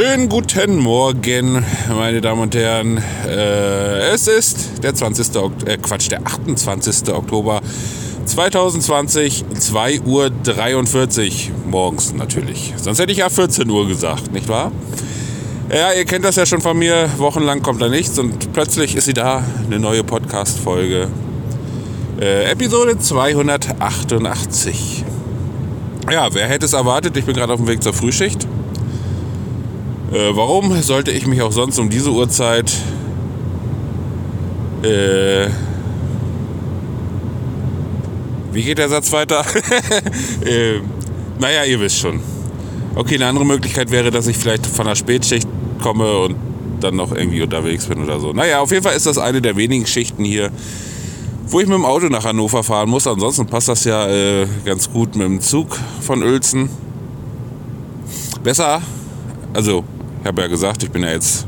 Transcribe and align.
Schönen 0.00 0.28
guten 0.28 0.76
Morgen, 0.76 1.64
meine 1.88 2.20
Damen 2.20 2.42
und 2.42 2.54
Herren. 2.54 3.02
Äh, 3.26 4.12
es 4.12 4.28
ist 4.28 4.84
der 4.84 4.94
20. 4.94 5.36
Ok 5.36 5.66
äh, 5.66 5.76
Quatsch, 5.76 6.08
der 6.08 6.24
28. 6.24 7.12
Oktober 7.12 7.60
2020, 8.24 9.44
2.43 9.56 10.06
Uhr 10.06 10.30
morgens 11.68 12.14
natürlich. 12.14 12.74
Sonst 12.76 13.00
hätte 13.00 13.10
ich 13.10 13.18
ja 13.18 13.28
14 13.28 13.68
Uhr 13.68 13.88
gesagt, 13.88 14.30
nicht 14.30 14.46
wahr? 14.46 14.70
Ja, 15.68 15.92
ihr 15.92 16.04
kennt 16.04 16.24
das 16.24 16.36
ja 16.36 16.46
schon 16.46 16.60
von 16.60 16.78
mir. 16.78 17.10
Wochenlang 17.16 17.62
kommt 17.62 17.82
da 17.82 17.88
nichts 17.88 18.20
und 18.20 18.52
plötzlich 18.52 18.94
ist 18.94 19.06
sie 19.06 19.14
da, 19.14 19.42
eine 19.66 19.80
neue 19.80 20.04
Podcast-Folge. 20.04 21.08
Äh, 22.20 22.52
Episode 22.52 23.00
288. 23.00 25.04
Ja, 26.08 26.32
wer 26.32 26.46
hätte 26.46 26.66
es 26.66 26.72
erwartet? 26.72 27.16
Ich 27.16 27.24
bin 27.24 27.34
gerade 27.34 27.52
auf 27.52 27.58
dem 27.58 27.66
Weg 27.66 27.82
zur 27.82 27.94
Frühschicht. 27.94 28.46
Äh, 30.12 30.34
warum 30.34 30.80
sollte 30.82 31.10
ich 31.10 31.26
mich 31.26 31.42
auch 31.42 31.52
sonst 31.52 31.78
um 31.78 31.90
diese 31.90 32.10
Uhrzeit 32.10 32.72
äh, 34.82 35.48
wie 38.52 38.62
geht 38.62 38.78
der 38.78 38.88
Satz 38.88 39.12
weiter? 39.12 39.44
äh, 40.44 40.80
naja, 41.38 41.64
ihr 41.64 41.80
wisst 41.80 41.98
schon. 41.98 42.20
Okay, 42.94 43.16
eine 43.16 43.26
andere 43.26 43.44
Möglichkeit 43.44 43.90
wäre, 43.90 44.10
dass 44.10 44.26
ich 44.26 44.36
vielleicht 44.36 44.66
von 44.66 44.86
der 44.86 44.94
Spätschicht 44.94 45.48
komme 45.82 46.18
und 46.18 46.36
dann 46.80 46.96
noch 46.96 47.12
irgendwie 47.12 47.42
unterwegs 47.42 47.86
bin 47.86 48.02
oder 48.02 48.18
so. 48.20 48.32
Naja, 48.32 48.60
auf 48.60 48.70
jeden 48.70 48.82
Fall 48.82 48.96
ist 48.96 49.06
das 49.06 49.18
eine 49.18 49.42
der 49.42 49.56
wenigen 49.56 49.86
Schichten 49.86 50.24
hier, 50.24 50.50
wo 51.46 51.60
ich 51.60 51.66
mit 51.66 51.76
dem 51.76 51.84
Auto 51.84 52.06
nach 52.06 52.24
Hannover 52.24 52.62
fahren 52.62 52.88
muss. 52.88 53.06
Ansonsten 53.06 53.46
passt 53.46 53.68
das 53.68 53.84
ja 53.84 54.08
äh, 54.08 54.46
ganz 54.64 54.90
gut 54.90 55.16
mit 55.16 55.26
dem 55.26 55.40
Zug 55.40 55.78
von 56.00 56.22
Uelzen. 56.22 56.68
Besser, 58.42 58.80
also 59.52 59.84
habe 60.28 60.42
ja 60.42 60.46
gesagt, 60.46 60.84
ich 60.84 60.90
bin 60.90 61.02
ja 61.02 61.10
jetzt 61.10 61.46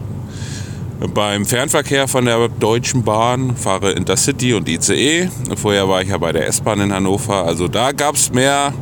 beim 1.14 1.46
Fernverkehr 1.46 2.08
von 2.08 2.24
der 2.24 2.48
Deutschen 2.48 3.04
Bahn, 3.04 3.56
fahre 3.56 3.92
Intercity 3.92 4.54
und 4.54 4.68
ICE. 4.68 5.28
Vorher 5.56 5.88
war 5.88 6.02
ich 6.02 6.08
ja 6.08 6.18
bei 6.18 6.32
der 6.32 6.46
S-Bahn 6.48 6.80
in 6.80 6.92
Hannover. 6.92 7.46
Also 7.46 7.68
da 7.68 7.92
gab 7.92 8.16
es 8.16 8.32
mehr 8.32 8.74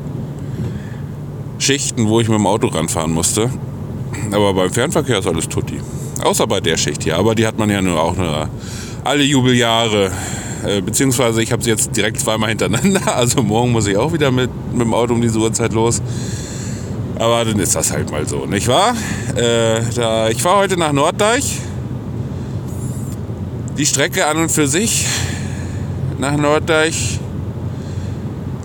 Schichten, 1.58 2.08
wo 2.08 2.20
ich 2.20 2.28
mit 2.28 2.38
dem 2.38 2.46
Auto 2.46 2.68
ranfahren 2.68 3.12
musste. 3.12 3.50
Aber 4.32 4.54
beim 4.54 4.70
Fernverkehr 4.70 5.18
ist 5.18 5.26
alles 5.26 5.48
tutti. 5.48 5.80
Außer 6.22 6.46
bei 6.46 6.60
der 6.60 6.76
Schicht 6.76 7.04
hier. 7.04 7.16
Aber 7.16 7.34
die 7.34 7.46
hat 7.46 7.58
man 7.58 7.70
ja 7.70 7.80
nur 7.80 8.00
auch 8.00 8.16
nur 8.16 8.48
alle 9.04 9.22
Jubeljahre. 9.22 10.10
Äh, 10.64 10.80
beziehungsweise 10.80 11.40
ich 11.42 11.52
habe 11.52 11.62
sie 11.62 11.70
jetzt 11.70 11.96
direkt 11.96 12.20
zweimal 12.20 12.48
hintereinander. 12.48 13.00
Also 13.16 13.42
morgen 13.42 13.72
muss 13.72 13.86
ich 13.86 13.96
auch 13.96 14.12
wieder 14.12 14.30
mit, 14.30 14.50
mit 14.72 14.82
dem 14.82 14.94
Auto 14.94 15.14
um 15.14 15.20
diese 15.20 15.38
Uhrzeit 15.38 15.72
los. 15.72 16.02
Aber 17.18 17.44
dann 17.44 17.58
ist 17.58 17.74
das 17.74 17.90
halt 17.90 18.10
mal 18.10 18.26
so, 18.28 18.46
nicht 18.46 18.68
wahr? 18.68 18.94
Äh, 19.34 19.80
da, 19.94 20.28
ich 20.28 20.40
fahre 20.40 20.58
heute 20.58 20.76
nach 20.76 20.92
Norddeich. 20.92 21.58
Die 23.76 23.86
Strecke 23.86 24.26
an 24.26 24.38
und 24.38 24.50
für 24.50 24.68
sich 24.68 25.06
nach 26.18 26.36
Norddeich. 26.36 27.18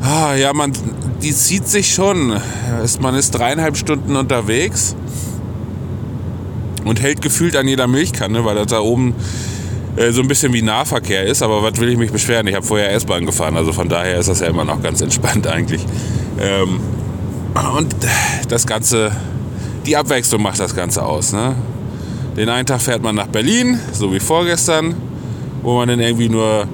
Ah, 0.01 0.35
ja, 0.35 0.53
man, 0.53 0.73
die 1.21 1.33
zieht 1.33 1.67
sich 1.67 1.93
schon. 1.93 2.39
Man 2.99 3.15
ist 3.15 3.31
dreieinhalb 3.31 3.77
Stunden 3.77 4.15
unterwegs 4.15 4.95
und 6.83 7.01
hält 7.01 7.21
gefühlt 7.21 7.55
an 7.55 7.67
jeder 7.67 7.87
Milchkanne, 7.87 8.45
weil 8.45 8.55
das 8.55 8.67
da 8.67 8.79
oben 8.79 9.15
äh, 9.95 10.11
so 10.11 10.21
ein 10.21 10.27
bisschen 10.27 10.53
wie 10.53 10.61
Nahverkehr 10.61 11.25
ist. 11.25 11.41
Aber 11.41 11.63
was 11.63 11.79
will 11.79 11.89
ich 11.89 11.97
mich 11.97 12.11
beschweren? 12.11 12.45
Ich 12.47 12.55
habe 12.55 12.65
vorher 12.65 12.91
S-Bahn 12.93 13.25
gefahren, 13.25 13.57
also 13.57 13.73
von 13.73 13.89
daher 13.89 14.19
ist 14.19 14.29
das 14.29 14.41
ja 14.41 14.47
immer 14.47 14.65
noch 14.65 14.81
ganz 14.83 15.01
entspannt 15.01 15.47
eigentlich. 15.47 15.83
Ähm, 16.39 16.81
und 17.53 17.95
das 18.49 18.65
Ganze, 18.65 19.11
die 19.85 19.95
Abwechslung 19.95 20.41
macht 20.41 20.59
das 20.59 20.75
Ganze 20.75 21.05
aus. 21.05 21.33
Ne? 21.33 21.55
Den 22.35 22.49
einen 22.49 22.65
Tag 22.65 22.81
fährt 22.81 23.03
man 23.03 23.15
nach 23.15 23.27
Berlin, 23.27 23.79
so 23.91 24.11
wie 24.11 24.19
vorgestern, 24.19 24.95
wo 25.61 25.77
man 25.77 25.87
dann 25.87 25.99
irgendwie 25.99 26.29
nur, 26.29 26.67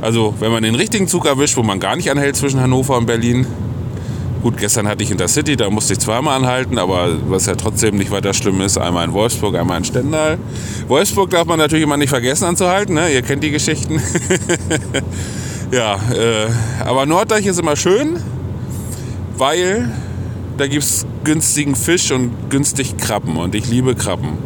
also 0.00 0.34
wenn 0.38 0.52
man 0.52 0.62
den 0.62 0.74
richtigen 0.74 1.08
Zug 1.08 1.26
erwischt, 1.26 1.56
wo 1.56 1.62
man 1.62 1.80
gar 1.80 1.96
nicht 1.96 2.10
anhält 2.10 2.36
zwischen 2.36 2.60
Hannover 2.60 2.96
und 2.96 3.06
Berlin. 3.06 3.46
Gut, 4.42 4.58
gestern 4.58 4.86
hatte 4.86 5.02
ich 5.02 5.10
Intercity, 5.10 5.56
da 5.56 5.68
musste 5.70 5.94
ich 5.94 5.98
zweimal 5.98 6.36
anhalten, 6.36 6.78
aber 6.78 7.08
was 7.28 7.46
ja 7.46 7.56
trotzdem 7.56 7.96
nicht 7.96 8.12
weiter 8.12 8.32
schlimm 8.32 8.60
ist, 8.60 8.78
einmal 8.78 9.06
in 9.06 9.12
Wolfsburg, 9.12 9.56
einmal 9.56 9.78
in 9.78 9.84
Stendal. 9.84 10.38
Wolfsburg 10.86 11.30
darf 11.30 11.46
man 11.46 11.58
natürlich 11.58 11.82
immer 11.82 11.96
nicht 11.96 12.10
vergessen 12.10 12.44
anzuhalten, 12.44 12.94
ne? 12.94 13.12
ihr 13.12 13.22
kennt 13.22 13.42
die 13.42 13.50
Geschichten. 13.50 14.00
ja, 15.72 15.96
äh, 16.12 16.48
aber 16.84 17.06
Norddeich 17.06 17.46
ist 17.46 17.58
immer 17.58 17.74
schön 17.74 18.20
weil 19.38 19.90
da 20.56 20.66
gibt 20.66 20.84
es 20.84 21.06
günstigen 21.24 21.74
Fisch 21.74 22.10
und 22.12 22.50
günstig 22.50 22.96
Krabben 22.96 23.36
und 23.36 23.54
ich 23.54 23.68
liebe 23.68 23.94
Krabben. 23.94 24.38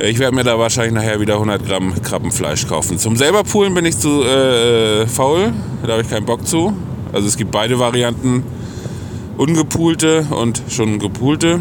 Ich 0.00 0.18
werde 0.18 0.34
mir 0.34 0.42
da 0.42 0.58
wahrscheinlich 0.58 0.94
nachher 0.94 1.20
wieder 1.20 1.34
100 1.34 1.64
Gramm 1.64 1.94
Krabbenfleisch 2.02 2.66
kaufen. 2.66 2.98
Zum 2.98 3.16
selber 3.16 3.44
poolen 3.44 3.74
bin 3.74 3.84
ich 3.84 3.98
zu 3.98 4.22
äh, 4.22 5.06
faul, 5.06 5.52
da 5.82 5.92
habe 5.92 6.02
ich 6.02 6.10
keinen 6.10 6.26
Bock 6.26 6.46
zu. 6.46 6.72
Also 7.12 7.28
es 7.28 7.36
gibt 7.36 7.50
beide 7.50 7.78
Varianten, 7.78 8.42
ungepoolte 9.36 10.26
und 10.30 10.62
schon 10.68 10.98
gepoolte. 10.98 11.60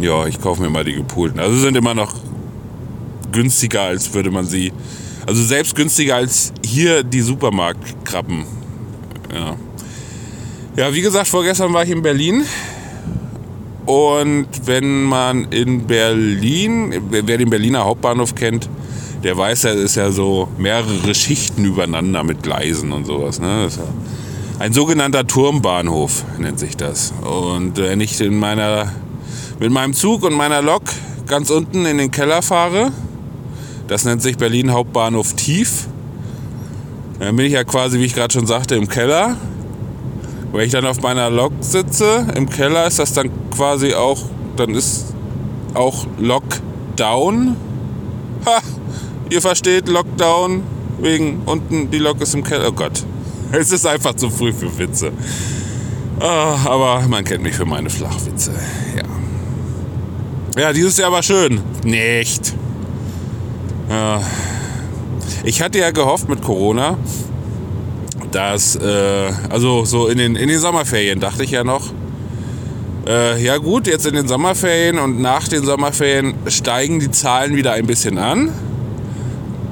Ja, 0.00 0.26
ich 0.26 0.40
kaufe 0.40 0.60
mir 0.60 0.70
mal 0.70 0.84
die 0.84 0.94
gepoolten. 0.94 1.40
Also 1.40 1.56
sind 1.56 1.76
immer 1.76 1.94
noch 1.94 2.14
günstiger, 3.32 3.82
als 3.82 4.12
würde 4.12 4.30
man 4.30 4.44
sie. 4.44 4.72
Also 5.26 5.42
selbst 5.42 5.76
günstiger 5.76 6.16
als 6.16 6.52
hier 6.64 7.04
die 7.04 7.20
Supermarktkrabben. 7.20 8.44
Ja. 9.32 9.56
Ja, 10.76 10.92
wie 10.92 11.02
gesagt, 11.02 11.28
vorgestern 11.28 11.72
war 11.72 11.84
ich 11.84 11.90
in 11.90 12.02
Berlin. 12.02 12.44
Und 13.86 14.46
wenn 14.64 15.04
man 15.04 15.44
in 15.50 15.86
Berlin, 15.86 16.94
wer 17.10 17.38
den 17.38 17.50
Berliner 17.50 17.84
Hauptbahnhof 17.84 18.34
kennt, 18.34 18.68
der 19.22 19.36
weiß, 19.36 19.64
ja, 19.64 19.70
ist 19.70 19.96
ja 19.96 20.10
so 20.10 20.48
mehrere 20.58 21.14
Schichten 21.14 21.64
übereinander 21.64 22.24
mit 22.24 22.42
Gleisen 22.42 22.92
und 22.92 23.06
sowas. 23.06 23.40
Ne? 23.40 23.68
Ja 23.70 23.84
ein 24.58 24.72
sogenannter 24.72 25.26
Turmbahnhof 25.26 26.24
nennt 26.38 26.58
sich 26.58 26.76
das. 26.76 27.12
Und 27.22 27.76
wenn 27.76 28.00
ich 28.00 28.20
in 28.20 28.38
meiner, 28.38 28.92
mit 29.58 29.70
meinem 29.70 29.94
Zug 29.94 30.22
und 30.22 30.34
meiner 30.34 30.62
Lok 30.62 30.82
ganz 31.26 31.50
unten 31.50 31.86
in 31.86 31.98
den 31.98 32.10
Keller 32.10 32.42
fahre, 32.42 32.92
das 33.88 34.04
nennt 34.04 34.22
sich 34.22 34.36
Berlin 34.36 34.72
Hauptbahnhof 34.72 35.34
Tief, 35.34 35.88
dann 37.18 37.36
bin 37.36 37.46
ich 37.46 37.52
ja 37.52 37.64
quasi, 37.64 37.98
wie 37.98 38.04
ich 38.04 38.14
gerade 38.14 38.32
schon 38.32 38.46
sagte, 38.46 38.76
im 38.76 38.88
Keller 38.88 39.36
wenn 40.54 40.66
ich 40.66 40.72
dann 40.72 40.86
auf 40.86 41.00
meiner 41.00 41.30
Lok 41.30 41.52
sitze, 41.60 42.26
im 42.36 42.48
Keller 42.48 42.86
ist 42.86 42.98
das 43.00 43.12
dann 43.12 43.30
quasi 43.50 43.94
auch, 43.94 44.18
dann 44.56 44.74
ist 44.74 45.14
auch 45.74 46.06
Lockdown. 46.18 47.56
Ha! 48.46 48.60
Ihr 49.30 49.42
versteht 49.42 49.88
Lockdown 49.88 50.62
wegen 51.00 51.42
unten 51.46 51.90
die 51.90 51.98
Lok 51.98 52.20
ist 52.20 52.34
im 52.34 52.44
Keller. 52.44 52.68
Oh 52.68 52.72
Gott. 52.72 53.02
Es 53.52 53.70
ist 53.70 53.86
einfach 53.86 54.14
zu 54.14 54.30
früh 54.30 54.52
für 54.52 54.76
Witze. 54.78 55.12
Ah, 56.18 56.56
aber 56.64 57.02
man 57.08 57.22
kennt 57.24 57.42
mich 57.42 57.54
für 57.54 57.64
meine 57.64 57.88
Flachwitze. 57.88 58.52
Ja. 58.96 59.02
Ja, 60.60 60.72
dieses 60.72 60.96
Jahr 60.96 61.12
war 61.12 61.22
schön. 61.22 61.60
Nicht. 61.84 62.54
Ja. 63.88 64.20
Ich 65.44 65.62
hatte 65.62 65.78
ja 65.78 65.90
gehofft 65.90 66.28
mit 66.28 66.42
Corona, 66.42 66.96
dass, 68.34 68.76
äh, 68.76 69.30
also 69.48 69.84
so 69.84 70.08
in 70.08 70.18
den, 70.18 70.36
in 70.36 70.48
den 70.48 70.58
Sommerferien 70.58 71.20
dachte 71.20 71.44
ich 71.44 71.52
ja 71.52 71.64
noch, 71.64 71.92
äh, 73.06 73.42
ja 73.42 73.58
gut, 73.58 73.86
jetzt 73.86 74.06
in 74.06 74.14
den 74.14 74.26
Sommerferien 74.26 74.98
und 74.98 75.20
nach 75.20 75.46
den 75.46 75.64
Sommerferien 75.64 76.34
steigen 76.48 77.00
die 77.00 77.10
Zahlen 77.10 77.54
wieder 77.54 77.72
ein 77.72 77.86
bisschen 77.86 78.18
an, 78.18 78.50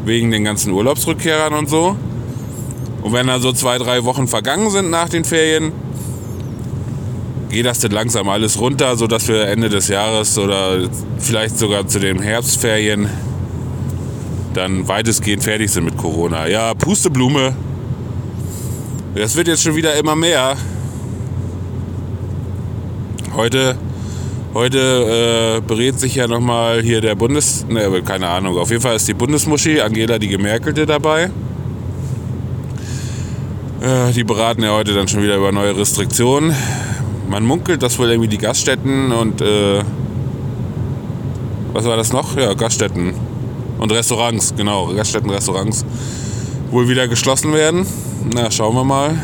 wegen 0.05 0.31
den 0.31 0.45
ganzen 0.45 0.73
Urlaubsrückkehrern 0.73 1.55
und 1.55 1.69
so. 1.69 1.97
Und 3.03 3.13
wenn 3.13 3.27
dann 3.27 3.41
so 3.41 3.53
zwei, 3.53 3.79
drei 3.79 4.05
Wochen 4.05 4.29
vergangen 4.29 4.71
sind 4.71 4.91
nach 4.91 5.09
den 5.09 5.25
Ferien, 5.25 5.73
geht 7.49 7.67
das 7.67 7.81
dann 7.81 7.91
langsam 7.91 8.29
alles 8.29 8.61
runter, 8.61 8.97
sodass 8.97 9.27
wir 9.29 9.47
Ende 9.49 9.69
des 9.69 9.89
Jahres 9.89 10.39
oder 10.39 10.89
vielleicht 11.19 11.59
sogar 11.59 11.87
zu 11.87 11.99
den 11.99 12.23
Herbstferien 12.23 13.09
dann 14.55 14.87
weitestgehend 14.87 15.43
fertig 15.43 15.71
sind 15.71 15.85
mit 15.85 15.97
Corona. 15.97 16.47
Ja, 16.47 16.75
Pusteblume, 16.75 17.55
das 19.15 19.37
wird 19.37 19.49
jetzt 19.49 19.63
schon 19.63 19.77
wieder 19.77 19.95
immer 19.95 20.17
mehr. 20.17 20.57
Heute, 23.35 23.77
heute 24.55 25.59
äh, 25.59 25.61
berät 25.61 25.99
sich 26.01 26.15
ja 26.15 26.27
nochmal 26.27 26.83
hier 26.83 27.01
der 27.01 27.15
Bundes... 27.15 27.67
Ne, 27.69 28.03
keine 28.03 28.29
Ahnung. 28.29 28.59
Auf 28.59 28.71
jeden 28.71 28.83
Fall 28.83 28.97
ist 28.97 29.09
die 29.09 29.15
Bundesmuschi, 29.15 29.81
Angela 29.81 30.19
die 30.19 30.29
Gemerkelte 30.29 30.87
dabei. 30.87 31.31
Äh, 33.81 34.13
die 34.13 34.25
beraten 34.25 34.63
ja 34.63 34.73
heute 34.73 34.95
dann 34.95 35.09
schon 35.09 35.23
wieder 35.23 35.37
über 35.37 35.53
neue 35.53 35.77
Restriktionen. 35.77 36.55
Man 37.29 37.45
munkelt, 37.45 37.83
dass 37.83 37.99
wohl 37.99 38.11
irgendwie 38.11 38.29
die 38.29 38.39
Gaststätten 38.39 39.13
und... 39.13 39.41
Äh, 39.41 39.83
was 41.73 41.87
war 41.87 41.97
das 41.97 42.13
noch? 42.13 42.37
Ja, 42.37 42.53
Gaststätten 42.53 43.15
und 43.79 43.91
Restaurants, 43.93 44.55
genau. 44.55 44.93
Gaststätten, 44.95 45.31
Restaurants 45.31 45.87
wohl 46.73 46.89
wieder 46.89 47.07
geschlossen 47.07 47.53
werden. 47.53 47.87
Na, 48.35 48.51
schauen 48.51 48.75
wir 48.75 48.85
mal. 48.85 49.15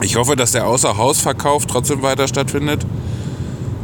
Ich 0.00 0.16
hoffe, 0.16 0.36
dass 0.36 0.52
der 0.52 0.66
Außerhausverkauf 0.66 1.66
trotzdem 1.66 2.02
weiter 2.02 2.26
stattfindet. 2.28 2.86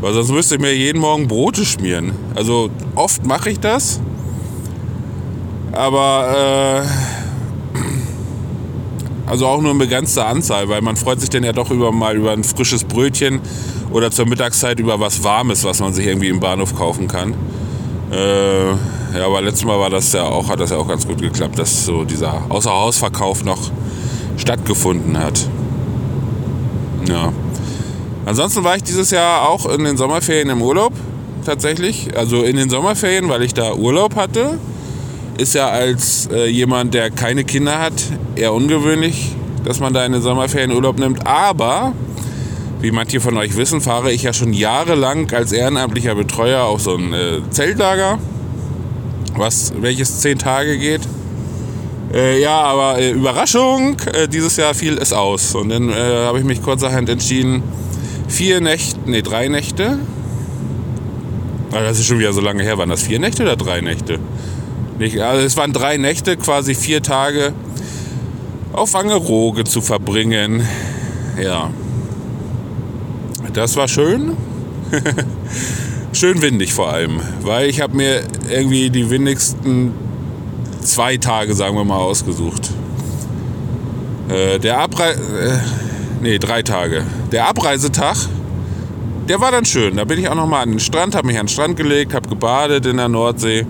Weil 0.01 0.15
sonst 0.15 0.31
müsste 0.31 0.55
ich 0.55 0.61
mir 0.61 0.75
jeden 0.75 1.01
Morgen 1.01 1.27
Brote 1.27 1.65
schmieren. 1.65 2.13
Also 2.37 2.71
oft 2.95 3.27
mache 3.27 3.51
ich 3.51 3.59
das. 3.61 4.01
Aber 5.73 6.87
äh, 6.87 7.81
also 9.29 9.47
auch 9.47 9.61
nur 9.61 9.73
in 9.73 9.79
begrenzter 9.79 10.27
Anzahl, 10.27 10.69
weil 10.69 10.81
man 10.81 10.97
freut 10.97 11.21
sich 11.21 11.31
dann 11.31 11.45
ja 11.45 11.53
doch 11.53 11.71
über 11.71 11.93
mal 11.93 12.17
über 12.17 12.33
ein 12.33 12.45
frisches 12.45 12.85
Brötchen 12.85 13.41
oder 13.91 14.11
zur 14.11 14.27
Mittagszeit 14.27 14.79
über 14.81 15.01
was 15.01 15.23
Warmes, 15.25 15.65
was 15.65 15.81
man 15.81 15.93
sich 15.93 16.07
irgendwie 16.07 16.29
im 16.29 16.41
Bahnhof 16.41 16.75
kaufen 16.75 17.09
kann. 17.09 17.35
Äh, 18.11 18.73
ja, 19.15 19.27
aber 19.27 19.41
letztes 19.41 19.65
Mal 19.65 19.79
war 19.79 19.91
das 19.91 20.13
ja 20.13 20.25
auch, 20.25 20.49
hat 20.49 20.61
das 20.61 20.71
ja 20.71 20.77
auch 20.77 20.89
ganz 20.89 21.07
gut 21.07 21.21
geklappt, 21.21 21.59
dass 21.59 21.85
so 21.85 22.05
dieser 22.05 22.43
Außerhausverkauf 22.49 23.45
noch 23.45 23.71
stattgefunden 24.37 25.19
hat. 25.19 25.49
Ja. 27.09 27.33
Ansonsten 28.27 28.63
war 28.65 28.77
ich 28.77 28.83
dieses 28.83 29.11
Jahr 29.11 29.49
auch 29.49 29.67
in 29.67 29.85
den 29.85 29.97
Sommerferien 29.97 30.51
im 30.51 30.61
Urlaub, 30.61 30.93
tatsächlich. 31.47 32.17
Also 32.17 32.43
in 32.43 32.57
den 32.57 32.69
Sommerferien, 32.69 33.29
weil 33.29 33.43
ich 33.43 33.55
da 33.55 33.75
Urlaub 33.75 34.17
hatte. 34.17 34.59
Ist 35.39 35.55
ja 35.55 35.69
als 35.69 36.29
äh, 36.33 36.47
jemand, 36.47 36.95
der 36.95 37.11
keine 37.11 37.45
Kinder 37.45 37.79
hat, 37.79 37.95
eher 38.35 38.53
ungewöhnlich, 38.53 39.37
dass 39.65 39.79
man 39.81 39.95
da 39.95 40.05
in 40.05 40.13
den 40.13 40.21
Sommerferien 40.21 40.73
Urlaub 40.73 40.99
nimmt. 40.99 41.27
Aber, 41.27 41.93
wie 42.81 42.91
manche 42.91 43.21
von 43.21 43.37
euch 43.37 43.57
wissen, 43.57 43.81
fahre 43.81 44.13
ich 44.13 44.25
ja 44.25 44.33
schon 44.33 44.53
jahrelang 44.53 45.33
als 45.33 45.53
ehrenamtlicher 45.53 46.17
Betreuer 46.17 46.65
auf 46.65 46.83
so 46.83 46.97
ein 46.97 47.13
äh, 47.13 47.41
Zeltlager, 47.51 48.19
was, 49.39 49.73
welches 49.81 50.21
zehn 50.21 50.39
Tage 50.39 50.79
geht. 50.79 51.03
Äh, 52.13 52.41
ja, 52.41 52.61
aber 52.61 52.99
äh, 52.99 53.11
Überraschung, 53.11 53.97
äh, 54.13 54.29
dieses 54.29 54.57
Jahr 54.57 54.75
fiel 54.75 54.99
es 54.99 55.13
aus. 55.13 55.55
Und 55.55 55.69
dann 55.69 55.91
äh, 55.91 55.95
habe 56.25 56.39
ich 56.39 56.45
mich 56.45 56.63
kurzerhand 56.63 57.09
entschieden, 57.09 57.63
vier 58.29 58.61
Nächte, 58.61 58.99
nee, 59.07 59.23
drei 59.23 59.49
Nächte. 59.49 59.99
Aber 61.71 61.83
das 61.83 61.99
ist 61.99 62.07
schon 62.07 62.19
wieder 62.19 62.33
so 62.33 62.41
lange 62.41 62.63
her. 62.63 62.79
Waren 62.79 62.89
das 62.89 63.03
vier 63.03 63.19
Nächte 63.19 63.43
oder 63.43 63.57
drei 63.57 63.81
Nächte? 63.83 64.19
Nicht, 64.99 65.21
also 65.21 65.45
es 65.45 65.57
waren 65.57 65.73
drei 65.73 65.97
Nächte, 65.97 66.37
quasi 66.37 66.75
vier 66.75 67.03
Tage 67.03 67.53
auf 68.73 68.95
Wangerooge 68.95 69.65
zu 69.65 69.81
verbringen. 69.81 70.67
Ja. 71.41 71.71
Das 73.53 73.77
war 73.77 73.89
schön. 73.89 74.37
schön 76.19 76.43
windig 76.43 76.75
vor 76.75 76.89
allem, 76.89 77.21
weil 77.43 77.69
ich 77.69 77.81
habe 77.81 77.95
mir 77.97 78.23
irgendwie 78.51 78.91
die 78.91 79.09
windigsten 79.09 79.93
zwei 80.81 81.17
Tage, 81.17 81.55
sagen 81.55 81.77
wir 81.77 81.85
mal, 81.85 81.99
ausgesucht. 81.99 82.71
Äh, 84.29 84.59
der 84.59 84.79
Abreise... 84.79 85.21
Äh, 85.21 85.59
nee, 86.21 86.39
drei 86.39 86.63
Tage. 86.63 87.05
Der 87.31 87.47
Abreisetag, 87.47 88.17
der 89.29 89.41
war 89.41 89.53
dann 89.53 89.65
schön. 89.65 89.97
Da 89.97 90.05
bin 90.05 90.19
ich 90.19 90.29
auch 90.29 90.35
nochmal 90.35 90.63
an 90.63 90.71
den 90.71 90.81
Strand, 90.81 91.15
habe 91.15 91.29
mich 91.29 91.39
an 91.39 91.47
den 91.47 91.53
Strand 91.53 91.77
gelegt, 91.77 92.15
habe 92.15 92.29
gebadet 92.29 92.87
in 92.87 92.97
der 92.97 93.09
Nordsee, 93.09 93.65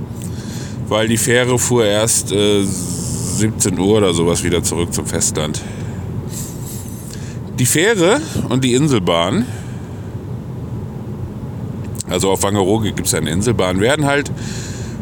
weil 0.88 1.06
die 1.06 1.18
Fähre 1.18 1.58
fuhr 1.58 1.84
erst 1.84 2.32
äh, 2.32 2.62
17 2.62 3.78
Uhr 3.78 3.98
oder 3.98 4.14
sowas 4.14 4.42
wieder 4.42 4.62
zurück 4.62 4.94
zum 4.94 5.04
Festland. 5.04 5.60
Die 7.58 7.66
Fähre 7.66 8.22
und 8.48 8.64
die 8.64 8.72
Inselbahn, 8.72 9.44
also 12.08 12.30
auf 12.30 12.42
Wangerooge 12.42 12.92
gibt 12.92 13.06
es 13.08 13.14
eine 13.14 13.30
Inselbahn, 13.30 13.80
werden 13.80 14.06
halt 14.06 14.30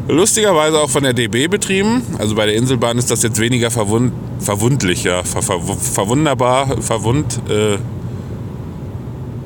lustigerweise 0.07 0.79
auch 0.79 0.89
von 0.89 1.03
der 1.03 1.13
DB 1.13 1.47
betrieben. 1.47 2.01
Also 2.17 2.35
bei 2.35 2.45
der 2.45 2.55
Inselbahn 2.55 2.97
ist 2.97 3.11
das 3.11 3.23
jetzt 3.23 3.39
weniger 3.39 3.71
verwund 3.71 4.13
verwundlich, 4.39 5.03
ja, 5.03 5.23
ver 5.23 5.41
ver 5.41 5.59
verwunderbar, 5.59 6.81
verwund. 6.81 7.39
Äh, 7.49 7.77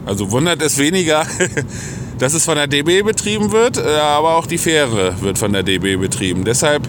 also 0.06 0.32
wundert 0.32 0.62
es 0.62 0.78
weniger, 0.78 1.26
dass 2.20 2.34
es 2.34 2.46
von 2.46 2.56
der 2.56 2.68
DB 2.68 3.04
betrieben 3.04 3.52
wird, 3.52 3.78
äh, 3.78 3.82
aber 3.82 4.36
auch 4.36 4.48
die 4.48 4.58
Fähre 4.58 5.16
wird 5.22 5.38
von 5.38 5.54
der 5.54 5.64
DB 5.64 5.96
betrieben. 5.96 6.44
Deshalb 6.44 6.88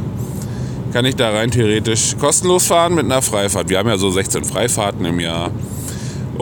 kann 0.93 1.05
ich 1.05 1.17
da 1.17 1.31
rein 1.31 1.51
theoretisch 1.51 2.17
kostenlos 2.19 2.67
fahren 2.67 2.95
mit 2.95 3.07
einer 3.07 3.23
Freifahrt. 3.23 3.69
Wir 3.69 3.79
haben 3.79 3.89
ja 3.89 3.97
so 3.97 4.11
16 4.11 4.45
Freifahrten 4.45 5.05
im 5.07 5.21
Jahr. 5.21 5.51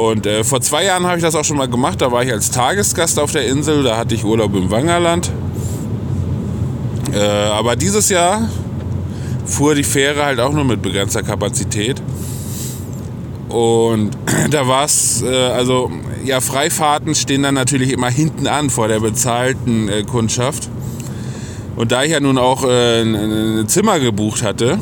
Und 0.01 0.25
äh, 0.25 0.45
vor 0.45 0.63
zwei 0.63 0.85
Jahren 0.85 1.05
habe 1.05 1.19
ich 1.19 1.23
das 1.23 1.35
auch 1.35 1.45
schon 1.45 1.59
mal 1.59 1.69
gemacht. 1.69 2.01
Da 2.01 2.11
war 2.11 2.25
ich 2.25 2.33
als 2.33 2.51
Tagesgast 2.51 3.19
auf 3.19 3.33
der 3.33 3.45
Insel. 3.45 3.83
Da 3.83 3.99
hatte 3.99 4.15
ich 4.15 4.25
Urlaub 4.25 4.55
im 4.55 4.71
Wangerland. 4.71 5.31
Äh, 7.13 7.19
aber 7.19 7.77
dieses 7.77 8.09
Jahr 8.09 8.49
fuhr 9.45 9.75
die 9.75 9.85
Fähre 9.85 10.25
halt 10.25 10.41
auch 10.41 10.53
nur 10.53 10.65
mit 10.65 10.81
begrenzter 10.81 11.23
Kapazität. 11.23 12.01
Und 13.51 14.17
da 14.51 14.67
war 14.67 14.87
es, 14.87 15.21
äh, 15.21 15.29
also 15.29 15.91
ja, 16.25 16.41
Freifahrten 16.41 17.15
stehen 17.15 17.43
dann 17.43 17.55
natürlich 17.55 17.93
immer 17.93 18.09
hinten 18.09 18.47
an 18.47 18.71
vor 18.71 18.89
der 18.89 19.01
bezahlten 19.01 19.91
äh, 19.91 20.03
Kundschaft. 20.05 20.71
Und 21.77 21.93
da 21.93 22.05
ich 22.05 22.13
ja 22.13 22.21
nun 22.21 22.39
auch 22.39 22.65
äh, 22.65 23.03
ein 23.03 23.69
Zimmer 23.69 24.01
gebucht 24.01 24.43
hatte, 24.43 24.79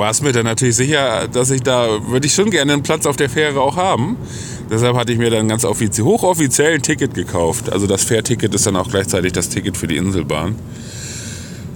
war 0.00 0.10
es 0.10 0.22
mir 0.22 0.32
dann 0.32 0.46
natürlich 0.46 0.74
sicher, 0.74 1.28
dass 1.28 1.50
ich 1.50 1.62
da, 1.62 2.00
würde 2.08 2.26
ich 2.26 2.34
schon 2.34 2.50
gerne 2.50 2.72
einen 2.72 2.82
Platz 2.82 3.06
auf 3.06 3.16
der 3.16 3.30
Fähre 3.30 3.60
auch 3.60 3.76
haben. 3.76 4.16
Deshalb 4.70 4.96
hatte 4.96 5.12
ich 5.12 5.18
mir 5.18 5.30
dann 5.30 5.46
ganz 5.46 5.64
offiziell, 5.64 6.06
hochoffiziell 6.06 6.74
ein 6.74 6.82
Ticket 6.82 7.14
gekauft. 7.14 7.70
Also 7.70 7.86
das 7.86 8.02
Fährticket 8.02 8.54
ist 8.54 8.66
dann 8.66 8.76
auch 8.76 8.88
gleichzeitig 8.88 9.32
das 9.32 9.50
Ticket 9.50 9.76
für 9.76 9.86
die 9.86 9.96
Inselbahn. 9.96 10.56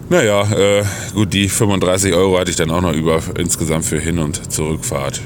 Naja, 0.09 0.51
äh, 0.53 0.85
gut, 1.13 1.33
die 1.33 1.49
35 1.49 2.15
Euro 2.15 2.39
hatte 2.39 2.51
ich 2.51 2.57
dann 2.57 2.71
auch 2.71 2.81
noch 2.81 2.95
über 2.95 3.23
insgesamt 3.39 3.85
für 3.85 4.01
Hin- 4.01 4.19
und 4.19 4.53
Zurückfahrt. 4.53 5.21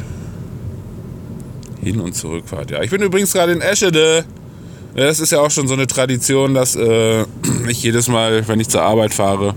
Hin- 1.83 2.01
und 2.01 2.15
Zurückfahrt, 2.15 2.73
ja. 2.73 2.83
Ich 2.83 2.91
bin 2.91 3.01
übrigens 3.01 3.33
gerade 3.33 3.53
in 3.53 3.61
Eschede. 3.61 4.25
Das 4.97 5.21
ist 5.21 5.31
ja 5.31 5.41
auch 5.41 5.51
schon 5.51 5.69
so 5.69 5.75
eine 5.75 5.87
Tradition, 5.87 6.53
dass 6.55 6.75
äh, 6.75 7.23
ich 7.69 7.83
jedes 7.83 8.09
Mal, 8.09 8.47
wenn 8.49 8.59
ich 8.59 8.69
zur 8.69 8.83
Arbeit 8.83 9.15
fahre, 9.15 9.55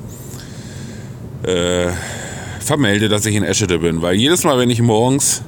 äh, 1.44 1.88
vermelde, 2.64 3.10
dass 3.10 3.26
ich 3.26 3.36
in 3.36 3.44
Eschede 3.44 3.80
bin. 3.80 4.02
Weil 4.02 4.16
jedes 4.16 4.44
Mal, 4.44 4.58
wenn 4.58 4.70
ich 4.70 4.82
morgens 4.82 5.42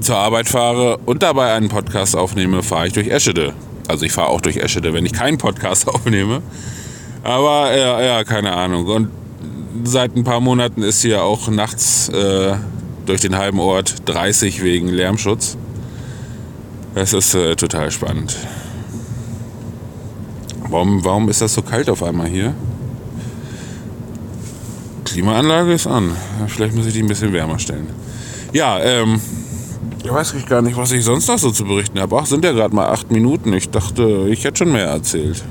zur 0.00 0.16
Arbeit 0.16 0.48
fahre 0.48 0.98
und 1.06 1.22
dabei 1.22 1.52
einen 1.52 1.68
Podcast 1.68 2.16
aufnehme, 2.16 2.62
fahre 2.62 2.86
ich 2.86 2.92
durch 2.92 3.08
Eschede. 3.08 3.52
Also 3.88 4.04
ich 4.04 4.12
fahre 4.12 4.28
auch 4.28 4.40
durch 4.40 4.56
Eschede, 4.56 4.94
wenn 4.94 5.04
ich 5.04 5.12
keinen 5.12 5.38
Podcast 5.38 5.88
aufnehme. 5.94 6.42
Aber 7.22 7.76
ja, 7.76 8.00
ja, 8.00 8.24
keine 8.24 8.52
Ahnung. 8.52 8.86
Und 8.86 9.08
seit 9.84 10.16
ein 10.16 10.24
paar 10.24 10.40
Monaten 10.40 10.82
ist 10.82 11.02
hier 11.02 11.22
auch 11.22 11.48
nachts 11.48 12.08
äh, 12.08 12.54
durch 13.06 13.20
den 13.20 13.36
halben 13.36 13.60
Ort 13.60 14.08
30 14.08 14.62
wegen 14.62 14.88
Lärmschutz. 14.88 15.56
Das 16.94 17.12
ist 17.12 17.34
äh, 17.34 17.56
total 17.56 17.90
spannend. 17.90 18.36
Warum, 20.68 21.04
warum 21.04 21.28
ist 21.28 21.40
das 21.40 21.54
so 21.54 21.62
kalt 21.62 21.90
auf 21.90 22.02
einmal 22.02 22.28
hier? 22.28 22.54
Klimaanlage 25.10 25.72
ist 25.72 25.86
an. 25.86 26.16
Vielleicht 26.46 26.74
muss 26.74 26.86
ich 26.86 26.92
die 26.92 27.02
ein 27.02 27.08
bisschen 27.08 27.32
wärmer 27.32 27.58
stellen. 27.58 27.88
Ja, 28.52 28.78
ähm, 28.80 29.20
ich 30.04 30.10
weiß 30.10 30.34
gar 30.46 30.62
nicht, 30.62 30.76
was 30.76 30.92
ich 30.92 31.04
sonst 31.04 31.26
noch 31.28 31.38
so 31.38 31.50
zu 31.50 31.64
berichten 31.64 31.98
habe. 31.98 32.16
Ach, 32.16 32.26
sind 32.26 32.44
ja 32.44 32.52
gerade 32.52 32.74
mal 32.74 32.88
acht 32.88 33.10
Minuten. 33.10 33.52
Ich 33.52 33.70
dachte, 33.70 34.28
ich 34.30 34.44
hätte 34.44 34.58
schon 34.58 34.72
mehr 34.72 34.86
erzählt. 34.86 35.42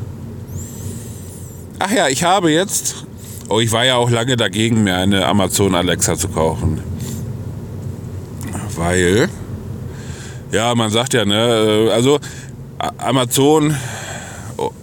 Ach 1.80 1.92
ja, 1.92 2.08
ich 2.08 2.24
habe 2.24 2.52
jetzt. 2.52 3.06
Oh, 3.50 3.60
ich 3.60 3.72
war 3.72 3.86
ja 3.86 3.96
auch 3.96 4.10
lange 4.10 4.38
dagegen, 4.38 4.84
mir 4.84 4.96
eine 4.96 5.26
Amazon 5.26 5.76
Alexa 5.76 6.16
zu 6.16 6.30
kaufen. 6.30 6.82
Weil. 8.76 9.30
Ja, 10.52 10.74
man 10.74 10.90
sagt 10.90 11.14
ja, 11.14 11.26
ne, 11.26 11.90
also 11.94 12.20
Amazon 12.98 13.76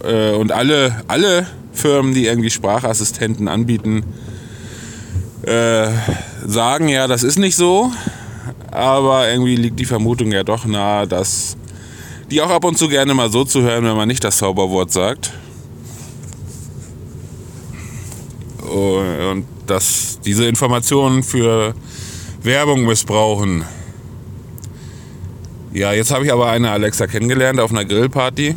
äh, 0.03 0.31
und 0.31 0.51
alle, 0.51 1.03
alle 1.07 1.45
Firmen, 1.73 2.13
die 2.13 2.25
irgendwie 2.25 2.49
Sprachassistenten 2.49 3.47
anbieten, 3.47 4.03
äh, 5.47 5.89
sagen 6.45 6.87
ja, 6.87 7.07
das 7.07 7.23
ist 7.23 7.39
nicht 7.39 7.55
so. 7.55 7.91
Aber 8.71 9.29
irgendwie 9.29 9.55
liegt 9.55 9.79
die 9.79 9.85
Vermutung 9.85 10.31
ja 10.31 10.43
doch 10.43 10.65
nahe, 10.65 11.07
dass 11.07 11.57
die 12.29 12.41
auch 12.41 12.49
ab 12.49 12.65
und 12.65 12.77
zu 12.77 12.89
gerne 12.89 13.13
mal 13.13 13.31
so 13.31 13.45
zu 13.45 13.61
hören, 13.61 13.85
wenn 13.85 13.95
man 13.95 14.07
nicht 14.07 14.23
das 14.23 14.37
Zauberwort 14.37 14.91
sagt. 14.91 15.31
und 18.67 19.45
dass 19.65 20.19
diese 20.25 20.45
Informationen 20.45 21.23
für 21.23 21.73
Werbung 22.43 22.85
missbrauchen. 22.85 23.65
Ja, 25.73 25.93
jetzt 25.93 26.11
habe 26.11 26.25
ich 26.25 26.31
aber 26.31 26.49
eine 26.49 26.71
Alexa 26.71 27.07
kennengelernt 27.07 27.59
auf 27.59 27.71
einer 27.71 27.85
Grillparty 27.85 28.55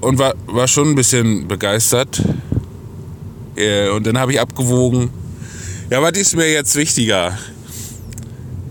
und 0.00 0.18
war, 0.18 0.34
war 0.46 0.68
schon 0.68 0.90
ein 0.90 0.94
bisschen 0.94 1.48
begeistert. 1.48 2.22
Äh, 3.60 3.90
und 3.90 4.06
dann 4.06 4.18
habe 4.18 4.32
ich 4.32 4.40
abgewogen, 4.40 5.10
ja, 5.90 6.02
was 6.02 6.12
ist 6.12 6.36
mir 6.36 6.50
jetzt 6.50 6.76
wichtiger? 6.76 7.38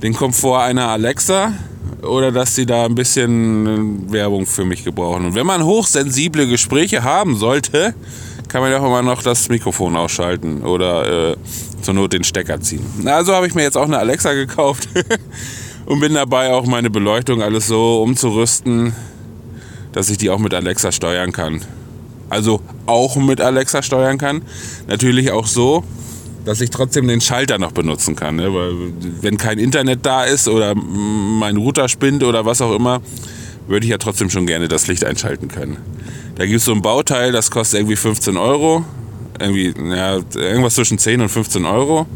Den 0.02 0.14
Komfort 0.14 0.64
einer 0.64 0.88
Alexa 0.90 1.54
oder 2.02 2.32
dass 2.32 2.56
sie 2.56 2.66
da 2.66 2.86
ein 2.86 2.96
bisschen 2.96 4.12
Werbung 4.12 4.46
für 4.46 4.66
mich 4.66 4.84
gebrauchen? 4.84 5.26
Und 5.26 5.36
wenn 5.36 5.46
man 5.46 5.64
hochsensible 5.64 6.48
Gespräche 6.48 7.04
haben 7.04 7.36
sollte, 7.36 7.94
kann 8.48 8.62
man 8.62 8.72
ja 8.72 8.80
auch 8.80 8.86
immer 8.86 9.02
noch 9.02 9.22
das 9.22 9.50
Mikrofon 9.50 9.96
ausschalten 9.96 10.64
oder 10.64 11.32
äh, 11.32 11.36
zur 11.82 11.94
Not 11.94 12.14
den 12.14 12.24
Stecker 12.24 12.60
ziehen. 12.62 12.86
Also 13.06 13.34
habe 13.34 13.48
ich 13.48 13.54
mir 13.54 13.64
jetzt 13.64 13.78
auch 13.78 13.86
eine 13.86 14.00
Alexa 14.00 14.34
gekauft. 14.34 14.90
Und 15.86 16.02
bin 16.02 16.14
dabei 16.14 16.54
auch 16.54 16.68
meine 16.68 16.92
Beleuchtung 16.92 17.42
alles 17.42 17.66
so 17.66 18.04
umzurüsten, 18.04 18.94
dass 19.92 20.12
ich 20.12 20.20
die 20.20 20.30
auch 20.30 20.38
mit 20.38 20.54
Alexa 20.54 20.92
steuern 20.92 21.32
kann. 21.32 21.62
Also 22.30 22.62
auch 22.86 23.16
mit 23.16 23.42
Alexa 23.42 23.82
steuern 23.82 24.18
kann. 24.18 24.42
Natürlich 24.88 25.32
auch 25.32 25.48
so, 25.48 25.84
dass 26.46 26.62
ich 26.62 26.70
trotzdem 26.70 27.08
den 27.08 27.22
Schalter 27.22 27.58
noch 27.58 27.72
benutzen 27.72 28.16
kann. 28.16 28.36
Ne? 28.36 28.54
Weil 28.54 28.74
wenn 29.22 29.38
kein 29.38 29.60
Internet 29.60 30.06
da 30.06 30.24
ist 30.24 30.48
oder 30.48 30.76
mein 30.76 31.58
Router 31.58 31.90
spinnt 31.90 32.24
oder 32.24 32.46
was 32.46 32.62
auch 32.62 32.76
immer, 32.76 33.02
würde 33.68 33.86
ich 33.86 33.92
ja 33.92 33.98
trotzdem 33.98 34.30
schon 34.30 34.48
gerne 34.48 34.68
das 34.68 34.88
Licht 34.88 35.04
einschalten 35.04 35.48
können. 35.48 35.78
Da 36.36 36.46
gibt 36.46 36.58
es 36.58 36.66
so 36.66 36.72
ein 36.72 36.82
Bauteil, 36.82 37.32
das 37.32 37.52
kostet 37.52 37.82
irgendwie 37.82 37.96
15 37.96 38.38
Euro. 38.38 38.84
Irgendwie, 39.40 39.74
ja, 39.96 40.20
irgendwas 40.36 40.76
zwischen 40.76 40.98
10 40.98 41.22
und 41.22 41.30
15 41.30 41.66
Euro. 41.66 42.08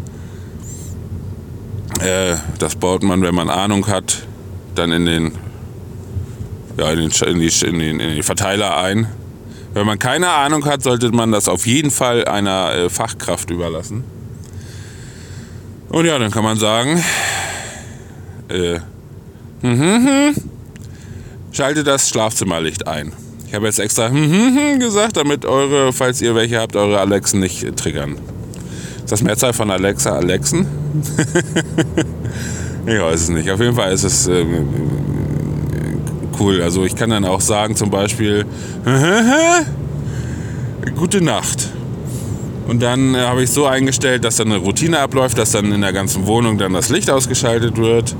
Äh, 2.01 2.35
das 2.59 2.75
baut 2.75 3.03
man, 3.03 3.21
wenn 3.21 3.35
man 3.35 3.49
Ahnung 3.49 3.87
hat, 3.87 4.25
dann 4.75 4.91
in 4.91 5.05
den, 5.05 5.31
ja, 6.77 6.91
in 6.91 6.99
den, 6.99 7.11
in 7.11 7.39
die, 7.39 7.65
in 7.65 7.79
den, 7.79 7.99
in 7.99 8.15
den 8.15 8.23
Verteiler 8.23 8.77
ein. 8.77 9.07
Wenn 9.73 9.87
man 9.87 9.97
keine 9.97 10.29
Ahnung 10.29 10.65
hat, 10.65 10.83
sollte 10.83 11.11
man 11.11 11.31
das 11.31 11.47
auf 11.47 11.65
jeden 11.65 11.89
Fall 11.89 12.25
einer 12.25 12.73
äh, 12.73 12.89
Fachkraft 12.89 13.49
überlassen. 13.49 14.03
Und 15.89 16.05
ja, 16.05 16.17
dann 16.19 16.31
kann 16.31 16.43
man 16.43 16.57
sagen, 16.57 17.03
äh, 18.49 18.79
hm, 19.61 19.79
hm, 19.79 20.07
hm, 20.07 20.35
schalte 21.51 21.83
das 21.83 22.09
Schlafzimmerlicht 22.09 22.87
ein. 22.87 23.13
Ich 23.47 23.55
habe 23.55 23.65
jetzt 23.65 23.79
extra 23.79 24.09
hm, 24.09 24.31
hm, 24.31 24.79
gesagt, 24.79 25.17
damit 25.17 25.45
eure, 25.45 25.91
falls 25.91 26.21
ihr 26.21 26.35
welche 26.35 26.59
habt, 26.59 26.75
eure 26.75 26.99
Alexen 26.99 27.39
nicht 27.39 27.75
triggern. 27.75 28.17
Ist 28.97 29.11
das 29.11 29.21
Mehrzahl 29.21 29.53
von 29.53 29.69
Alexa 29.71 30.15
Alexen? 30.15 30.67
ich 32.85 32.99
weiß 32.99 33.21
es 33.21 33.29
nicht. 33.29 33.49
Auf 33.51 33.59
jeden 33.59 33.75
Fall 33.75 33.91
ist 33.91 34.03
es 34.03 34.27
äh, 34.27 34.45
cool. 36.39 36.61
Also 36.61 36.83
ich 36.83 36.95
kann 36.95 37.09
dann 37.09 37.25
auch 37.25 37.41
sagen 37.41 37.75
zum 37.75 37.89
Beispiel, 37.89 38.45
gute 40.95 41.21
Nacht. 41.21 41.69
Und 42.67 42.81
dann 42.81 43.13
äh, 43.13 43.19
habe 43.19 43.43
ich 43.43 43.51
so 43.51 43.65
eingestellt, 43.65 44.23
dass 44.23 44.37
dann 44.37 44.47
eine 44.47 44.57
Routine 44.57 44.99
abläuft, 44.99 45.37
dass 45.37 45.51
dann 45.51 45.71
in 45.71 45.81
der 45.81 45.93
ganzen 45.93 46.25
Wohnung 46.25 46.57
dann 46.57 46.73
das 46.73 46.89
Licht 46.89 47.09
ausgeschaltet 47.09 47.77
wird. 47.77 48.15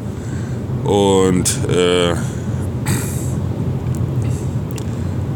Und 0.84 1.50
äh, 1.70 2.14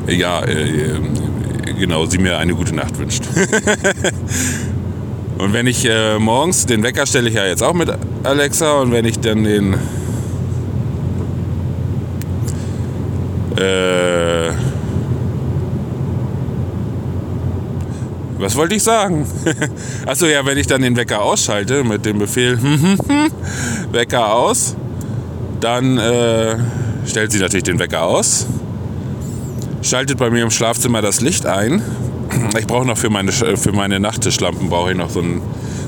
ja, 0.14 0.44
äh, 0.44 1.00
genau, 1.80 2.06
sie 2.06 2.18
mir 2.18 2.38
eine 2.38 2.54
gute 2.54 2.76
Nacht 2.76 3.00
wünscht. 3.00 3.24
und 5.38 5.54
wenn 5.54 5.68
ich 5.68 5.86
äh, 5.86 6.20
morgens, 6.20 6.66
den 6.66 6.84
Wecker 6.84 7.06
stelle 7.06 7.30
ich 7.30 7.36
ja 7.36 7.46
jetzt 7.46 7.64
auch 7.64 7.74
mit 7.74 7.90
Alexa 8.24 8.82
und 8.82 8.92
wenn 8.92 9.06
ich 9.06 9.20
dann 9.20 9.46
den 9.46 9.76
äh, 13.58 14.52
was 18.38 18.56
wollte 18.56 18.76
ich 18.76 18.84
sagen? 18.84 19.26
Achso, 20.06 20.28
ja, 20.28 20.46
wenn 20.46 20.58
ich 20.58 20.68
dann 20.68 20.82
den 20.82 20.96
Wecker 20.96 21.22
ausschalte 21.22 21.84
mit 21.84 22.06
dem 22.06 22.20
Befehl 22.20 22.60
Wecker 23.92 24.34
aus, 24.34 24.76
dann 25.60 25.98
äh, 25.98 26.58
stellt 27.06 27.32
sie 27.32 27.40
natürlich 27.40 27.64
den 27.64 27.80
Wecker 27.80 28.04
aus 28.04 28.48
schaltet 29.88 30.18
bei 30.18 30.30
mir 30.30 30.44
im 30.44 30.52
Schlafzimmer 30.52 31.02
das 31.02 31.22
Licht 31.22 31.46
ein. 31.46 31.82
Ich 32.60 32.68
brauche 32.68 32.86
noch 32.86 32.98
für 32.98 33.10
meine, 33.10 33.32
für 33.32 33.72
meine 33.72 34.00
Nachttischlampen 34.00 34.70
brauche 34.70 34.92
ich 34.92 34.98
noch 34.98 35.10
so, 35.10 35.22
ein, 35.22 35.42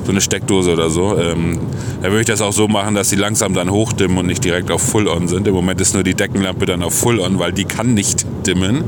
so, 0.10 0.14
eine 0.14 0.22
Steckdose 0.22 0.74
oder 0.74 0.90
so. 0.90 1.18
Ähm, 1.18 1.60
da 2.02 2.10
würde 2.10 2.22
ich 2.22 2.28
das 2.28 2.42
auch 2.42 2.54
so 2.54 2.68
machen, 2.68 2.96
dass 2.96 3.10
sie 3.10 3.16
langsam 3.16 3.54
dann 3.54 3.70
hochdimmen 3.70 4.18
und 4.18 4.26
nicht 4.26 4.44
direkt 4.44 4.72
auf 4.72 4.82
Full 4.82 5.08
On 5.08 5.28
sind. 5.28 5.48
Im 5.48 5.54
Moment 5.54 5.80
ist 5.80 5.94
nur 5.94 6.04
die 6.04 6.16
Deckenlampe 6.16 6.66
dann 6.66 6.82
auf 6.84 6.94
Full 6.94 7.20
On, 7.20 7.40
weil 7.40 7.54
die 7.54 7.66
kann 7.66 7.94
nicht 7.94 8.26
dimmen. 8.46 8.84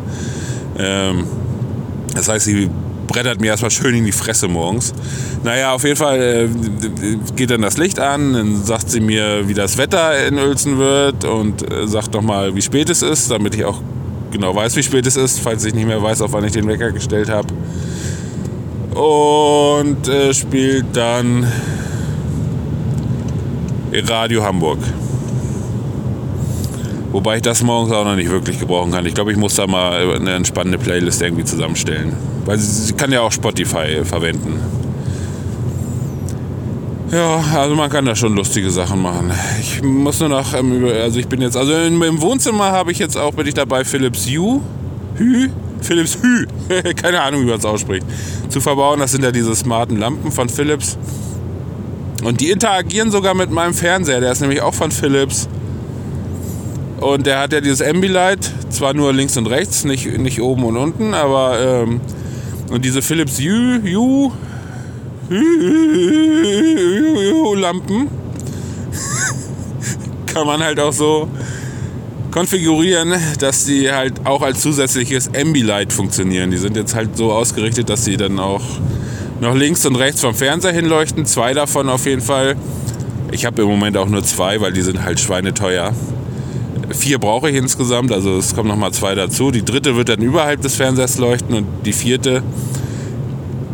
Ähm, 0.79 1.25
das 2.15 2.27
heißt, 2.27 2.45
sie 2.45 2.69
brettert 3.07 3.39
mir 3.39 3.47
erstmal 3.47 3.71
schön 3.71 3.95
in 3.95 4.05
die 4.05 4.11
Fresse 4.11 4.47
morgens. 4.47 4.93
Naja, 5.43 5.73
auf 5.73 5.83
jeden 5.83 5.95
Fall 5.95 6.19
äh, 6.19 7.17
geht 7.35 7.51
dann 7.51 7.61
das 7.61 7.77
Licht 7.77 7.99
an, 7.99 8.33
dann 8.33 8.63
sagt 8.63 8.89
sie 8.89 9.01
mir, 9.01 9.47
wie 9.47 9.53
das 9.53 9.77
Wetter 9.77 10.25
in 10.25 10.37
Uelzen 10.37 10.77
wird 10.77 11.25
und 11.25 11.69
äh, 11.71 11.87
sagt 11.87 12.13
nochmal, 12.13 12.55
wie 12.55 12.61
spät 12.61 12.89
es 12.89 13.01
ist, 13.01 13.29
damit 13.29 13.55
ich 13.55 13.65
auch 13.65 13.81
genau 14.31 14.55
weiß, 14.55 14.75
wie 14.75 14.83
spät 14.83 15.05
es 15.05 15.17
ist, 15.17 15.39
falls 15.39 15.65
ich 15.65 15.73
nicht 15.73 15.87
mehr 15.87 16.01
weiß, 16.01 16.21
auf 16.21 16.33
wann 16.33 16.45
ich 16.45 16.53
den 16.53 16.67
Wecker 16.67 16.91
gestellt 16.91 17.29
habe. 17.29 17.49
Und 18.95 20.07
äh, 20.07 20.33
spielt 20.33 20.85
dann 20.93 21.47
Radio 23.93 24.43
Hamburg. 24.43 24.79
Wobei 27.11 27.37
ich 27.37 27.41
das 27.41 27.61
morgens 27.61 27.91
auch 27.93 28.05
noch 28.05 28.15
nicht 28.15 28.29
wirklich 28.29 28.59
gebrauchen 28.59 28.91
kann. 28.91 29.05
Ich 29.05 29.13
glaube, 29.13 29.31
ich 29.31 29.37
muss 29.37 29.55
da 29.55 29.67
mal 29.67 30.15
eine 30.15 30.31
entspannende 30.33 30.77
Playlist 30.77 31.21
irgendwie 31.21 31.43
zusammenstellen. 31.43 32.13
Weil 32.45 32.57
sie, 32.57 32.93
kann 32.93 33.11
ja 33.11 33.21
auch 33.21 33.31
Spotify 33.31 34.03
verwenden. 34.03 34.59
Ja, 37.11 37.43
also 37.55 37.75
man 37.75 37.89
kann 37.89 38.05
da 38.05 38.15
schon 38.15 38.33
lustige 38.33 38.71
Sachen 38.71 39.01
machen. 39.01 39.31
Ich 39.59 39.83
muss 39.83 40.21
nur 40.21 40.29
noch, 40.29 40.53
ähm, 40.53 40.85
also 40.85 41.19
ich 41.19 41.27
bin 41.27 41.41
jetzt, 41.41 41.57
also 41.57 41.73
im, 41.73 42.01
im 42.01 42.21
Wohnzimmer 42.21 42.71
habe 42.71 42.93
ich 42.93 42.99
jetzt 42.99 43.17
auch, 43.17 43.33
bin 43.33 43.45
ich 43.45 43.53
dabei, 43.53 43.83
Philips 43.83 44.25
Hue, 44.27 44.61
Hü, 45.15 45.49
Philips 45.81 46.17
Hü, 46.21 46.45
keine 46.95 47.21
Ahnung, 47.21 47.41
wie 47.41 47.45
man 47.47 47.59
es 47.59 47.65
ausspricht, 47.65 48.05
zu 48.49 48.61
verbauen. 48.61 48.99
Das 48.99 49.11
sind 49.11 49.23
ja 49.23 49.31
diese 49.31 49.55
smarten 49.55 49.97
Lampen 49.97 50.31
von 50.31 50.49
Philips. 50.49 50.97
Und 52.23 52.39
die 52.39 52.51
interagieren 52.51 53.11
sogar 53.11 53.33
mit 53.33 53.49
meinem 53.51 53.73
Fernseher, 53.73 54.19
der 54.19 54.31
ist 54.31 54.41
nämlich 54.41 54.61
auch 54.61 54.73
von 54.73 54.91
Philips. 54.91 55.49
Und 56.99 57.25
der 57.25 57.39
hat 57.39 57.51
ja 57.51 57.61
dieses 57.61 57.81
Ambilight, 57.81 58.51
zwar 58.69 58.93
nur 58.93 59.11
links 59.11 59.35
und 59.35 59.47
rechts, 59.47 59.85
nicht, 59.85 60.19
nicht 60.19 60.39
oben 60.39 60.63
und 60.65 60.77
unten, 60.77 61.15
aber 61.15 61.59
ähm, 61.59 61.99
und 62.69 62.85
diese 62.85 63.01
Philips 63.01 63.39
Hue, 63.39 63.81
Hue 63.83 64.31
Lampen 67.57 68.07
kann 70.27 70.45
man 70.45 70.61
halt 70.63 70.79
auch 70.79 70.93
so 70.93 71.27
konfigurieren, 72.31 73.13
dass 73.39 73.65
sie 73.65 73.91
halt 73.91 74.25
auch 74.25 74.41
als 74.41 74.61
zusätzliches 74.61 75.29
Ambilight 75.35 75.93
funktionieren. 75.93 76.49
Die 76.49 76.57
sind 76.57 76.75
jetzt 76.75 76.95
halt 76.95 77.15
so 77.17 77.31
ausgerichtet, 77.31 77.89
dass 77.89 78.05
sie 78.05 78.17
dann 78.17 78.39
auch 78.39 78.63
noch 79.41 79.55
links 79.55 79.85
und 79.85 79.95
rechts 79.95 80.21
vom 80.21 80.33
Fernseher 80.33 80.71
hinleuchten. 80.71 81.25
Zwei 81.25 81.53
davon 81.53 81.89
auf 81.89 82.05
jeden 82.05 82.21
Fall. 82.21 82.55
Ich 83.31 83.45
habe 83.45 83.61
im 83.61 83.67
Moment 83.67 83.97
auch 83.97 84.07
nur 84.07 84.23
zwei, 84.23 84.61
weil 84.61 84.73
die 84.73 84.81
sind 84.81 85.03
halt 85.03 85.19
schweineteuer. 85.19 85.93
Vier 86.89 87.19
brauche 87.19 87.49
ich 87.49 87.55
insgesamt, 87.55 88.11
also 88.11 88.37
es 88.37 88.53
kommen 88.53 88.67
nochmal 88.67 88.91
zwei 88.91 89.15
dazu. 89.15 89.51
Die 89.51 89.63
dritte 89.63 89.95
wird 89.95 90.09
dann 90.09 90.21
überhalb 90.21 90.61
des 90.61 90.75
Fernsehers 90.75 91.17
leuchten 91.17 91.55
und 91.55 91.65
die 91.85 91.93
vierte 91.93 92.43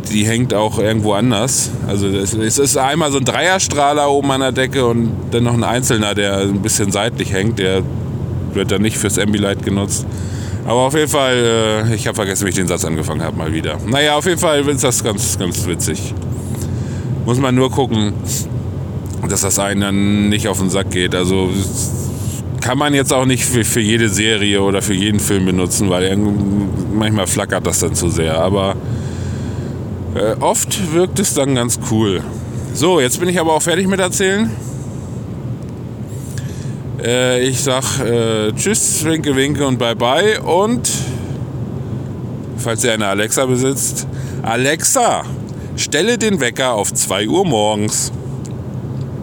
die 0.10 0.26
hängt 0.26 0.54
auch 0.54 0.80
irgendwo 0.80 1.14
anders. 1.14 1.70
Also 1.88 2.08
es 2.08 2.34
ist 2.34 2.78
einmal 2.78 3.12
so 3.12 3.18
ein 3.18 3.26
Dreierstrahler 3.26 4.10
oben 4.10 4.32
an 4.32 4.42
der 4.42 4.52
Decke 4.52 4.86
und 4.86 5.12
dann 5.32 5.44
noch 5.44 5.54
ein 5.54 5.64
einzelner, 5.64 6.16
der 6.16 6.40
ein 6.40 6.62
bisschen 6.62 6.92
seitlich 6.92 7.34
hängt. 7.34 7.60
Der 7.60 7.84
wird 8.58 8.72
dann 8.72 8.82
nicht 8.82 8.98
fürs 8.98 9.18
Ambilight 9.18 9.64
genutzt. 9.64 10.06
Aber 10.66 10.82
auf 10.82 10.94
jeden 10.94 11.08
Fall, 11.08 11.86
äh, 11.90 11.96
ich 11.96 12.08
habe 12.08 12.16
vergessen, 12.16 12.46
wie 12.46 12.50
ich 12.50 12.56
den 12.56 12.68
Satz 12.68 12.84
angefangen 12.84 13.24
habe, 13.24 13.38
mal 13.38 13.54
wieder. 13.54 13.78
Naja, 13.88 14.18
auf 14.18 14.26
jeden 14.26 14.40
Fall 14.40 14.68
ist 14.68 14.84
das 14.84 15.02
ganz, 15.02 15.40
ganz 15.40 15.66
witzig. 15.66 16.14
Muss 17.26 17.40
man 17.40 17.56
nur 17.56 17.72
gucken, 17.72 18.14
dass 19.30 19.42
das 19.42 19.60
einen 19.60 19.82
dann 19.82 20.30
nicht 20.30 20.50
auf 20.50 20.60
den 20.60 20.70
Sack 20.70 20.92
geht. 20.92 21.16
Also 21.16 21.50
kann 22.60 22.78
man 22.78 22.94
jetzt 22.94 23.14
auch 23.14 23.26
nicht 23.26 23.46
für, 23.46 23.64
für 23.64 23.80
jede 23.80 24.10
Serie 24.10 24.62
oder 24.62 24.82
für 24.82 24.94
jeden 24.94 25.22
Film 25.22 25.46
benutzen, 25.46 25.90
weil 25.90 26.18
manchmal 26.94 27.28
flackert 27.28 27.66
das 27.66 27.80
dann 27.80 27.96
zu 27.96 28.10
sehr. 28.10 28.42
Aber 28.42 28.76
äh, 30.16 30.36
oft 30.42 30.94
wirkt 30.94 31.20
es 31.20 31.34
dann 31.34 31.56
ganz 31.56 31.80
cool. 31.92 32.22
So, 32.74 33.00
jetzt 33.00 33.20
bin 33.20 33.30
ich 33.30 33.40
aber 33.40 33.54
auch 33.54 33.62
fertig 33.62 33.88
mit 33.88 34.02
erzählen. 34.02 34.52
Äh, 37.01 37.48
ich 37.48 37.62
sag 37.62 38.00
äh, 38.00 38.51
Tschüss, 38.54 39.04
Winke, 39.04 39.36
Winke 39.36 39.66
und 39.66 39.77
Bye 39.77 39.96
Bye. 39.96 40.42
Und 40.42 40.89
falls 42.58 42.84
ihr 42.84 42.94
eine 42.94 43.08
Alexa 43.08 43.46
besitzt, 43.46 44.08
Alexa, 44.42 45.24
stelle 45.75 46.18
den 46.18 46.39
Wecker 46.39 46.74
auf 46.74 46.94
2 46.94 47.27
Uhr 47.27 47.46
morgens. 47.46 48.12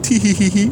Tihihihi. 0.02 0.71